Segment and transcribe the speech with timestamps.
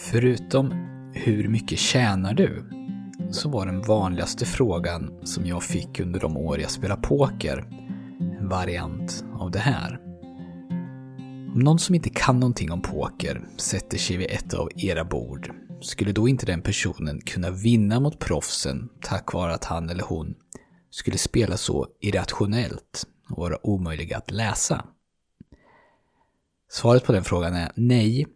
[0.00, 0.70] Förutom
[1.14, 2.64] hur mycket tjänar du?
[3.30, 7.64] Så var den vanligaste frågan som jag fick under de år jag spelade poker
[8.40, 10.00] en variant av det här.
[11.54, 15.50] Om någon som inte kan någonting om poker sätter sig vid ett av era bord,
[15.80, 20.34] skulle då inte den personen kunna vinna mot proffsen tack vare att han eller hon
[20.90, 24.84] skulle spela så irrationellt och vara omöjlig att läsa?
[26.70, 28.26] Svaret på den frågan är nej,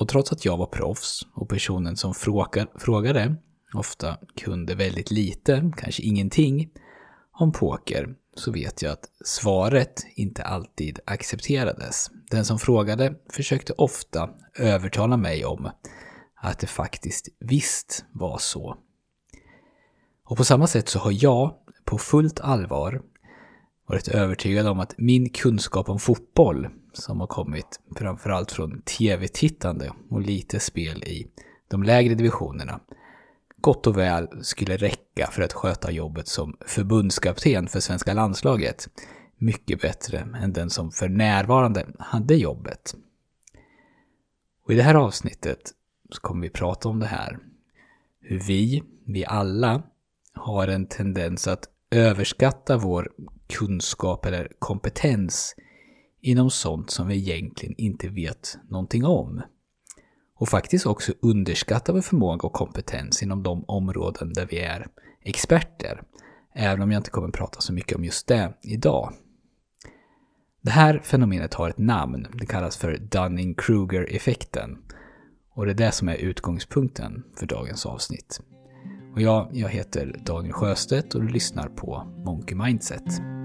[0.00, 2.14] och trots att jag var proffs och personen som
[2.78, 3.36] frågade
[3.74, 6.70] ofta kunde väldigt lite, kanske ingenting,
[7.32, 12.10] om poker så vet jag att svaret inte alltid accepterades.
[12.30, 15.70] Den som frågade försökte ofta övertala mig om
[16.36, 18.76] att det faktiskt visst var så.
[20.24, 23.02] Och på samma sätt så har jag på fullt allvar
[23.88, 30.20] varit övertygad om att min kunskap om fotboll, som har kommit framförallt från tv-tittande och
[30.20, 31.26] lite spel i
[31.68, 32.80] de lägre divisionerna,
[33.56, 38.88] gott och väl skulle räcka för att sköta jobbet som förbundskapten för svenska landslaget
[39.36, 42.94] mycket bättre än den som för närvarande hade jobbet.
[44.64, 45.58] Och I det här avsnittet
[46.10, 47.38] så kommer vi prata om det här.
[48.20, 49.82] Hur vi, vi alla,
[50.34, 53.12] har en tendens att överskatta vår
[53.48, 55.54] kunskap eller kompetens
[56.20, 59.42] inom sånt som vi egentligen inte vet någonting om.
[60.34, 64.86] Och faktiskt också underskatta vår förmåga och kompetens inom de områden där vi är
[65.22, 66.02] experter.
[66.54, 69.12] Även om jag inte kommer att prata så mycket om just det idag.
[70.62, 72.26] Det här fenomenet har ett namn.
[72.32, 74.78] Det kallas för Dunning-Kruger-effekten.
[75.50, 78.40] Och det är det som är utgångspunkten för dagens avsnitt.
[79.14, 83.37] Och jag, jag heter Daniel Sjöstedt och du lyssnar på Monkey Mindset.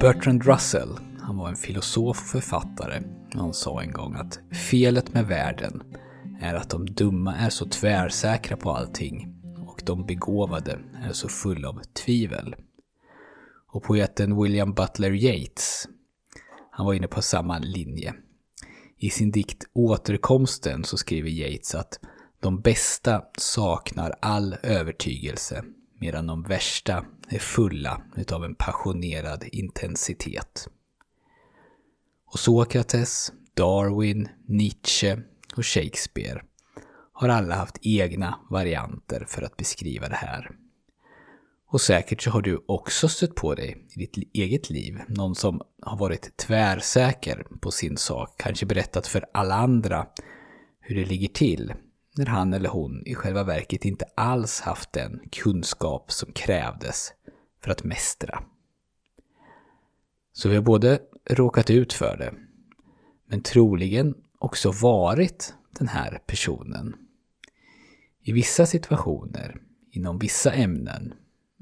[0.00, 3.02] Bertrand Russell, han var en filosof och författare.
[3.34, 4.40] Han sa en gång att
[4.70, 5.82] felet med världen
[6.40, 9.34] är att de dumma är så tvärsäkra på allting
[9.66, 12.54] och de begåvade är så fulla av tvivel.
[13.72, 15.88] Och poeten William Butler Yeats,
[16.70, 18.14] han var inne på samma linje.
[18.96, 21.98] I sin dikt Återkomsten så skriver Yeats att
[22.40, 25.64] de bästa saknar all övertygelse
[26.00, 30.68] medan de värsta är fulla utav en passionerad intensitet.
[32.26, 35.18] Och Sokrates, Darwin, Nietzsche
[35.56, 36.42] och Shakespeare
[37.12, 40.50] har alla haft egna varianter för att beskriva det här.
[41.70, 45.00] Och säkert så har du också stött på dig i ditt eget liv.
[45.08, 50.06] Någon som har varit tvärsäker på sin sak, kanske berättat för alla andra
[50.80, 51.74] hur det ligger till,
[52.18, 57.12] när han eller hon i själva verket inte alls haft den kunskap som krävdes
[57.62, 58.42] för att mästra.
[60.32, 62.34] Så vi har både råkat ut för det,
[63.26, 66.96] men troligen också varit den här personen.
[68.22, 71.14] I vissa situationer, inom vissa ämnen,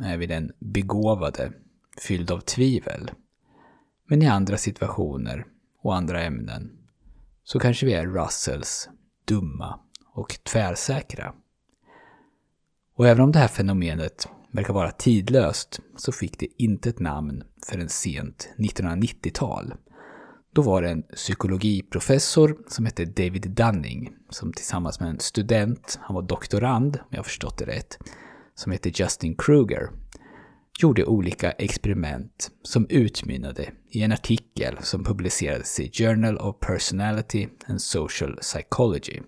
[0.02, 1.52] är vi den begåvade,
[2.00, 3.10] fylld av tvivel.
[4.08, 5.46] Men i andra situationer
[5.82, 6.78] och andra ämnen
[7.44, 8.88] så kanske vi är Russells
[9.24, 9.80] dumma
[10.16, 11.32] och tvärsäkra.
[12.96, 17.42] Och även om det här fenomenet verkar vara tidlöst så fick det inte ett namn
[17.70, 19.74] förrän sent 1990-tal.
[20.52, 26.14] Då var det en psykologiprofessor som hette David Dunning som tillsammans med en student, han
[26.14, 27.98] var doktorand om jag förstått det rätt,
[28.54, 29.90] som hette Justin Kruger
[30.78, 37.82] gjorde olika experiment som utmynnade i en artikel som publicerades i Journal of Personality and
[37.82, 39.20] Social Psychology.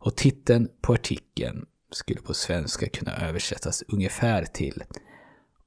[0.00, 4.82] Och titeln på artikeln skulle på svenska kunna översättas ungefär till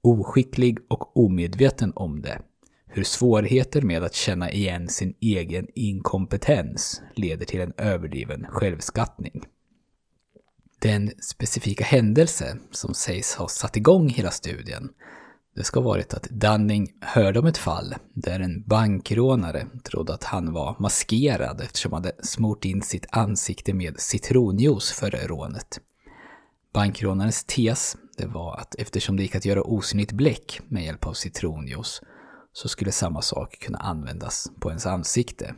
[0.01, 2.41] Oskicklig och omedveten om det.
[2.87, 9.43] Hur svårigheter med att känna igen sin egen inkompetens leder till en överdriven självskattning.
[10.79, 14.89] Den specifika händelse som sägs ha satt igång hela studien
[15.55, 20.23] det ska ha varit att Dunning hörde om ett fall där en bankrånare trodde att
[20.23, 25.79] han var maskerad eftersom han hade smort in sitt ansikte med citronjuice före rånet.
[26.73, 31.13] Bankrånarens tes det var att eftersom det gick att göra osynligt bläck med hjälp av
[31.13, 32.01] citronjuice
[32.53, 35.55] så skulle samma sak kunna användas på ens ansikte.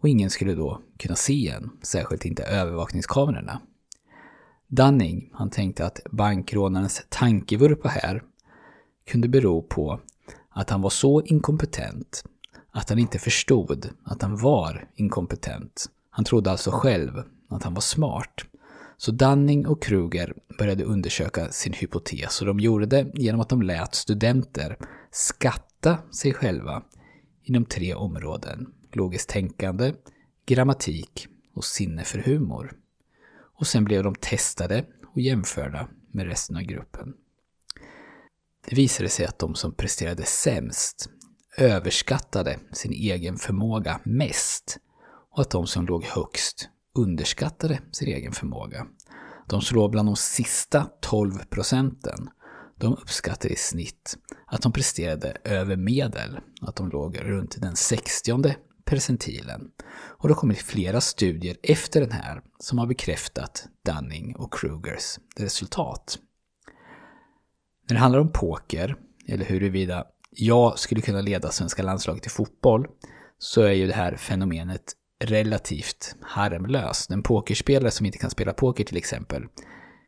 [0.00, 3.60] Och ingen skulle då kunna se en, särskilt inte övervakningskamerorna.
[4.66, 8.22] Dunning, han tänkte att bankrånarens tankevurpa här
[9.08, 10.00] kunde bero på
[10.50, 12.24] att han var så inkompetent
[12.70, 15.86] att han inte förstod att han var inkompetent.
[16.10, 18.44] Han trodde alltså själv att han var smart.
[18.96, 23.62] Så Dunning och Kruger började undersöka sin hypotes och de gjorde det genom att de
[23.62, 24.76] lät studenter
[25.10, 26.82] skatta sig själva
[27.42, 28.66] inom tre områden.
[28.92, 29.94] Logiskt tänkande,
[30.46, 32.72] grammatik och sinne för humor.
[33.58, 34.84] Och sen blev de testade
[35.14, 37.14] och jämförda med resten av gruppen.
[38.70, 41.10] Det visade sig att de som presterade sämst
[41.56, 44.78] överskattade sin egen förmåga mest
[45.34, 48.86] och att de som låg högst underskattade sin egen förmåga.
[49.48, 52.28] De som låg bland de sista 12 procenten,
[52.76, 58.54] de uppskattade i snitt att de presterade över medel, att de låg runt den 60
[58.84, 59.60] percentilen.
[60.18, 65.18] Och det har kommit flera studier efter den här som har bekräftat Dunning och Krugers
[65.36, 66.18] resultat.
[67.88, 68.96] När det handlar om poker,
[69.28, 72.86] eller huruvida jag skulle kunna leda svenska landslaget i fotboll,
[73.38, 74.92] så är ju det här fenomenet
[75.24, 77.10] relativt harmlöst.
[77.10, 79.44] En pokerspelare som inte kan spela poker till exempel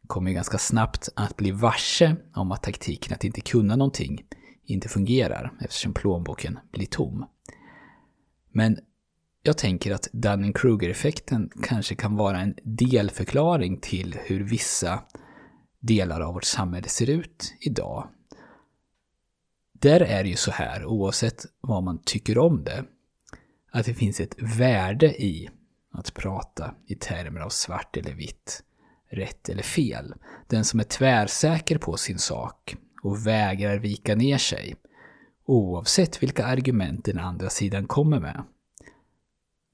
[0.07, 4.23] kommer ju ganska snabbt att bli varse om att taktiken att inte kunna någonting
[4.65, 7.27] inte fungerar eftersom plånboken blir tom.
[8.53, 8.79] Men
[9.43, 15.03] jag tänker att Dunning-Kruger-effekten kanske kan vara en delförklaring till hur vissa
[15.81, 18.09] delar av vårt samhälle ser ut idag.
[19.73, 22.85] Där är det ju så här, oavsett vad man tycker om det,
[23.71, 25.51] att det finns ett värde i
[25.93, 28.63] att prata i termer av svart eller vitt,
[29.11, 30.15] rätt eller fel.
[30.47, 34.77] Den som är tvärsäker på sin sak och vägrar vika ner sig,
[35.45, 38.45] oavsett vilka argument den andra sidan kommer med,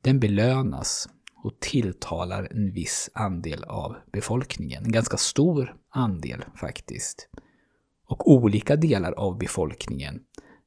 [0.00, 1.08] den belönas
[1.46, 4.84] och tilltalar en viss andel av befolkningen.
[4.84, 7.28] En ganska stor andel faktiskt.
[8.06, 10.20] Och olika delar av befolkningen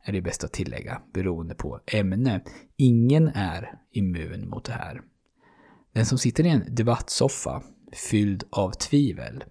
[0.03, 2.43] är det bäst att tillägga, beroende på ämne.
[2.77, 5.01] Ingen är immun mot det här.
[5.93, 7.63] Den som sitter i en debattsoffa
[8.09, 9.43] fylld av tvivel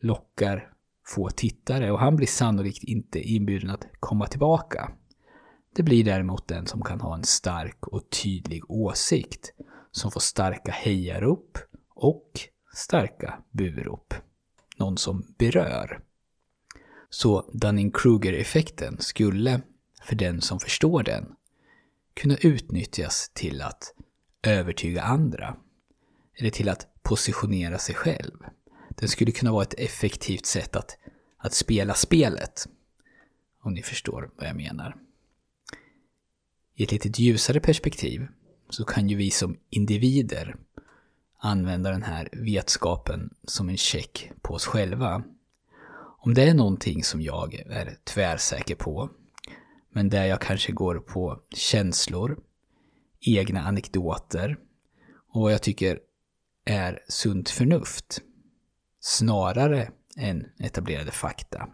[0.00, 0.72] lockar
[1.06, 4.92] få tittare och han blir sannolikt inte inbjuden att komma tillbaka.
[5.74, 9.52] Det blir däremot den som kan ha en stark och tydlig åsikt,
[9.98, 11.58] som får starka hejarop
[11.88, 12.40] och
[12.74, 14.14] starka burop.
[14.76, 16.00] Någon som berör.
[17.10, 19.60] Så Dunning-Kruger-effekten skulle,
[20.02, 21.34] för den som förstår den,
[22.14, 23.94] kunna utnyttjas till att
[24.42, 25.56] övertyga andra.
[26.34, 28.38] Eller till att positionera sig själv.
[28.90, 30.98] Den skulle kunna vara ett effektivt sätt att,
[31.36, 32.68] att spela spelet.
[33.60, 34.96] Om ni förstår vad jag menar.
[36.74, 38.28] I ett lite ljusare perspektiv
[38.70, 40.56] så kan ju vi som individer
[41.38, 45.24] använda den här vetskapen som en check på oss själva
[46.20, 49.10] om det är någonting som jag är tvärsäker på,
[49.90, 52.38] men där jag kanske går på känslor,
[53.20, 54.58] egna anekdoter
[55.32, 56.00] och vad jag tycker
[56.64, 58.20] är sunt förnuft,
[59.00, 61.68] snarare än etablerade fakta,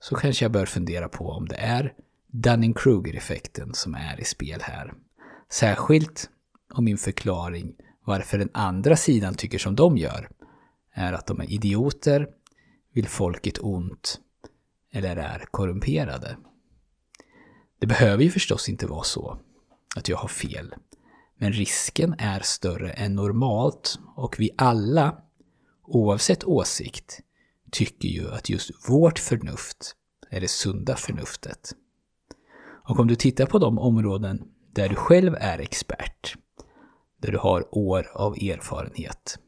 [0.00, 1.94] så kanske jag bör fundera på om det är
[2.26, 4.94] Dunning-Kruger-effekten som är i spel här.
[5.50, 6.30] Särskilt
[6.74, 7.74] om min förklaring
[8.04, 10.28] varför den andra sidan tycker som de gör
[10.92, 12.28] är att de är idioter
[12.92, 14.20] vill folket ont
[14.92, 16.36] eller är korrumperade.
[17.78, 19.38] Det behöver ju förstås inte vara så
[19.96, 20.74] att jag har fel.
[21.36, 25.22] Men risken är större än normalt och vi alla,
[25.82, 27.20] oavsett åsikt,
[27.70, 29.96] tycker ju att just vårt förnuft
[30.30, 31.74] är det sunda förnuftet.
[32.88, 36.34] Och om du tittar på de områden där du själv är expert,
[37.18, 39.38] där du har år av erfarenhet,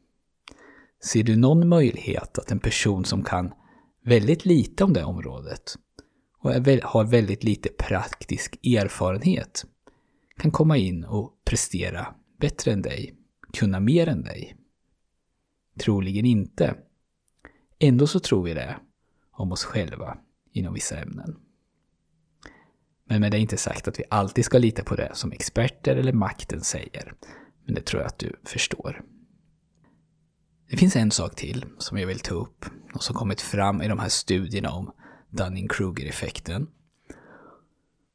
[1.03, 3.53] Ser du någon möjlighet att en person som kan
[4.03, 5.75] väldigt lite om det området
[6.39, 6.51] och
[6.83, 9.65] har väldigt lite praktisk erfarenhet
[10.37, 13.15] kan komma in och prestera bättre än dig,
[13.53, 14.55] kunna mer än dig?
[15.79, 16.75] Troligen inte.
[17.79, 18.77] Ändå så tror vi det
[19.31, 20.17] om oss själva
[20.51, 21.35] inom vissa ämnen.
[23.17, 25.95] Men med det är inte sagt att vi alltid ska lita på det som experter
[25.95, 27.13] eller makten säger.
[27.65, 29.01] Men det tror jag att du förstår.
[30.69, 33.87] Det finns en sak till som jag vill ta upp och som kommit fram i
[33.87, 34.91] de här studierna om
[35.29, 36.67] Dunning-Kruger-effekten.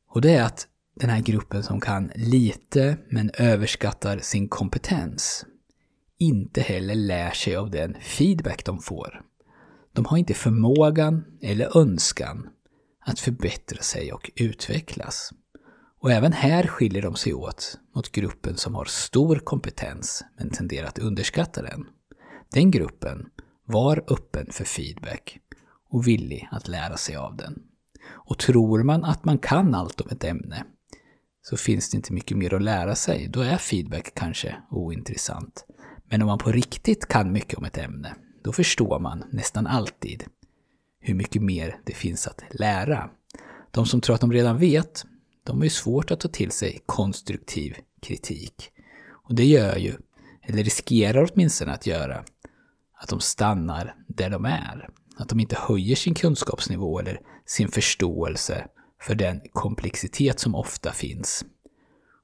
[0.08, 5.46] Och det är att den här gruppen som kan lite men överskattar sin kompetens
[6.18, 9.22] inte heller lär sig av den feedback de får.
[9.92, 12.48] De har inte förmågan eller önskan
[13.04, 15.30] att förbättra sig och utvecklas.
[16.00, 20.86] Och även här skiljer de sig åt mot gruppen som har stor kompetens men tenderar
[20.86, 21.86] att underskatta den.
[22.52, 23.26] Den gruppen
[23.64, 25.38] var öppen för feedback
[25.90, 27.62] och villig att lära sig av den.
[28.04, 30.64] Och tror man att man kan allt om ett ämne
[31.42, 33.28] så finns det inte mycket mer att lära sig.
[33.28, 35.66] Då är feedback kanske ointressant.
[36.04, 40.24] Men om man på riktigt kan mycket om ett ämne, då förstår man nästan alltid
[41.02, 43.10] hur mycket mer det finns att lära.
[43.70, 45.04] De som tror att de redan vet,
[45.44, 48.70] de har ju svårt att ta till sig konstruktiv kritik.
[49.28, 49.94] Och det gör ju,
[50.42, 52.24] eller riskerar åtminstone att göra,
[52.94, 54.88] att de stannar där de är.
[55.16, 58.66] Att de inte höjer sin kunskapsnivå eller sin förståelse
[59.02, 61.44] för den komplexitet som ofta finns.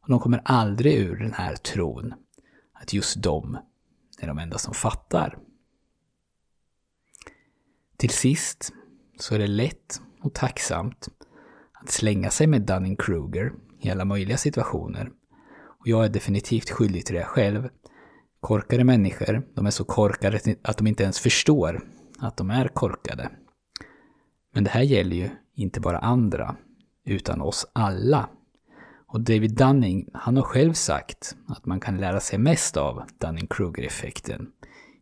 [0.03, 2.15] Och de kommer aldrig ur den här tron
[2.75, 3.59] att just de
[4.19, 5.39] är de enda som fattar.
[7.99, 8.73] Till sist
[9.19, 11.09] så är det lätt och tacksamt
[11.83, 15.11] att slänga sig med Dunning-Kruger i alla möjliga situationer.
[15.81, 17.69] Och jag är definitivt skyldig till det själv.
[18.40, 21.81] Korkade människor, de är så korkade att de inte ens förstår
[22.19, 23.31] att de är korkade.
[24.55, 26.57] Men det här gäller ju inte bara andra,
[27.05, 28.28] utan oss alla.
[29.07, 34.47] Och David Dunning, han har själv sagt att man kan lära sig mest av Dunning-Kruger-effekten.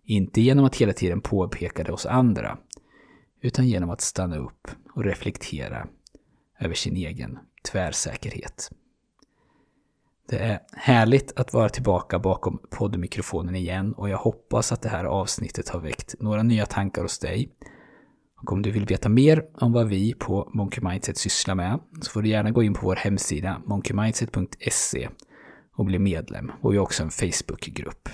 [0.05, 2.59] Inte genom att hela tiden påpeka det hos andra,
[3.47, 5.87] utan genom att stanna upp och reflektera
[6.61, 7.39] över sin egen
[7.73, 8.71] tvärsäkerhet.
[10.29, 15.05] Det är härligt att vara tillbaka bakom poddmikrofonen igen och jag hoppas att det här
[15.05, 17.51] avsnittet har väckt några nya tankar hos dig.
[18.43, 22.11] Och om du vill veta mer om vad vi på Monkey Mindset sysslar med så
[22.11, 25.09] får du gärna gå in på vår hemsida monkeymindset.se
[25.77, 26.53] och bli medlem.
[26.61, 28.09] Och vi har också en Facebookgrupp.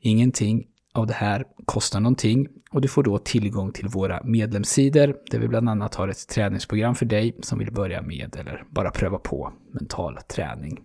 [0.00, 0.66] Ingenting
[0.98, 5.48] av det här kostar någonting och du får då tillgång till våra medlemssidor där vi
[5.48, 9.52] bland annat har ett träningsprogram för dig som vill börja med eller bara pröva på
[9.72, 10.78] mental träning.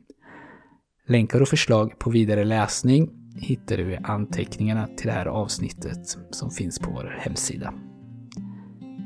[1.07, 6.51] Länkar och förslag på vidare läsning hittar du i anteckningarna till det här avsnittet som
[6.51, 7.73] finns på vår hemsida.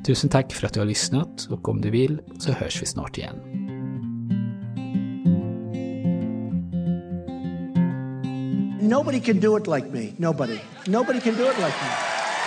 [0.06, 3.18] Tusen tack för att du har lyssnat och om du vill så hörs vi snart
[3.18, 3.67] igen.
[8.88, 10.14] Nobody can do it like me.
[10.18, 10.60] Nobody.
[10.86, 11.88] Nobody can do it like me.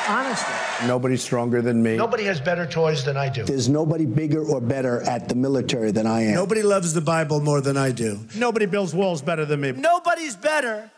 [0.08, 0.88] Honestly.
[0.88, 1.96] Nobody's stronger than me.
[1.96, 3.44] Nobody has better toys than I do.
[3.44, 6.34] There's nobody bigger or better at the military than I am.
[6.34, 8.20] Nobody loves the Bible more than I do.
[8.36, 9.74] Nobody builds walls better than me.
[9.74, 10.90] Nobody's better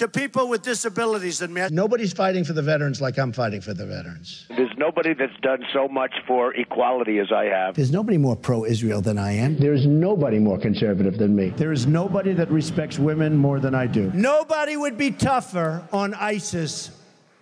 [0.00, 1.66] to people with disabilities than me.
[1.70, 4.46] Nobody's fighting for the veterans like I'm fighting for the veterans.
[4.48, 7.76] There's nobody that's done so much for equality as I have.
[7.76, 9.58] There's nobody more pro Israel than I am.
[9.58, 11.50] There's nobody more conservative than me.
[11.50, 14.10] There is nobody that respects women more than I do.
[14.14, 16.90] Nobody would be tougher on ISIS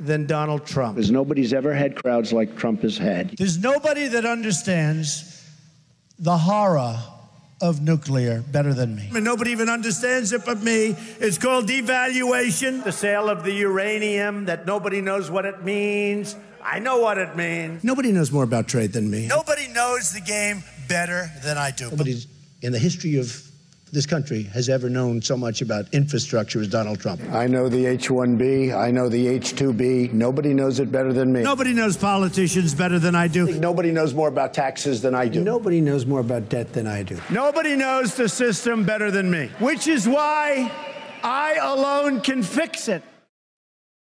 [0.00, 0.96] than Donald Trump.
[0.96, 3.36] Because nobody's ever had crowds like Trump has had.
[3.38, 5.44] There's nobody that understands
[6.18, 6.98] the horror
[7.60, 9.10] of nuclear better than me.
[9.14, 10.96] And nobody even understands it but me.
[11.20, 12.84] It's called devaluation.
[12.84, 16.36] The sale of the uranium that nobody knows what it means.
[16.62, 17.82] I know what it means.
[17.82, 19.26] Nobody knows more about trade than me.
[19.26, 21.90] Nobody knows the game better than I do.
[21.90, 22.26] Nobody's
[22.62, 23.47] in the history of
[23.92, 27.20] this country has ever known so much about infrastructure as Donald Trump.
[27.32, 28.74] I know the H 1B.
[28.74, 30.12] I know the H 2B.
[30.12, 31.42] Nobody knows it better than me.
[31.42, 33.52] Nobody knows politicians better than I do.
[33.58, 35.42] Nobody knows more about taxes than I do.
[35.42, 37.20] Nobody knows more about debt than I do.
[37.30, 40.70] Nobody knows the system better than me, which is why
[41.22, 43.02] I alone can fix it.